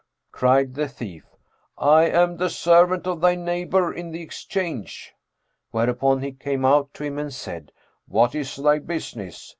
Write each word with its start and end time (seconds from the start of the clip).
Cried 0.31 0.73
the 0.73 0.87
thief, 0.87 1.27
"I 1.77 2.05
am 2.05 2.37
the 2.37 2.49
servant 2.49 3.05
of 3.05 3.21
thy 3.21 3.35
neighbour 3.35 3.93
in 3.93 4.09
the 4.09 4.23
Exchange;" 4.23 5.13
whereupon 5.69 6.23
he 6.23 6.31
came 6.31 6.65
out 6.65 6.91
to 6.95 7.03
him 7.03 7.19
and 7.19 7.31
said, 7.31 7.71
"What 8.07 8.33
is 8.33 8.55
thy 8.55 8.79
business?" 8.79 9.47